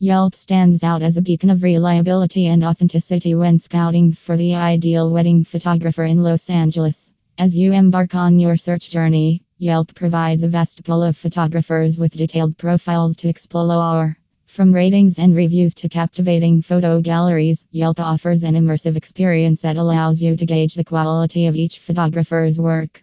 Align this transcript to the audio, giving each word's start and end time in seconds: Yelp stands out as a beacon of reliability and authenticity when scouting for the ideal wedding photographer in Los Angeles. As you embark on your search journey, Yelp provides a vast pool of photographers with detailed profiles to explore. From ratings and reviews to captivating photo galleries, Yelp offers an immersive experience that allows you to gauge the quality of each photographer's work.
Yelp 0.00 0.36
stands 0.36 0.84
out 0.84 1.02
as 1.02 1.16
a 1.16 1.22
beacon 1.22 1.50
of 1.50 1.64
reliability 1.64 2.46
and 2.46 2.62
authenticity 2.62 3.34
when 3.34 3.58
scouting 3.58 4.12
for 4.12 4.36
the 4.36 4.54
ideal 4.54 5.10
wedding 5.10 5.42
photographer 5.42 6.04
in 6.04 6.22
Los 6.22 6.48
Angeles. 6.48 7.10
As 7.36 7.56
you 7.56 7.72
embark 7.72 8.14
on 8.14 8.38
your 8.38 8.56
search 8.56 8.90
journey, 8.90 9.42
Yelp 9.58 9.92
provides 9.96 10.44
a 10.44 10.48
vast 10.48 10.84
pool 10.84 11.02
of 11.02 11.16
photographers 11.16 11.98
with 11.98 12.12
detailed 12.12 12.56
profiles 12.56 13.16
to 13.16 13.28
explore. 13.28 14.16
From 14.46 14.72
ratings 14.72 15.18
and 15.18 15.34
reviews 15.34 15.74
to 15.74 15.88
captivating 15.88 16.62
photo 16.62 17.00
galleries, 17.00 17.66
Yelp 17.72 17.98
offers 17.98 18.44
an 18.44 18.54
immersive 18.54 18.94
experience 18.94 19.62
that 19.62 19.76
allows 19.76 20.22
you 20.22 20.36
to 20.36 20.46
gauge 20.46 20.74
the 20.74 20.84
quality 20.84 21.46
of 21.46 21.56
each 21.56 21.80
photographer's 21.80 22.60
work. 22.60 23.02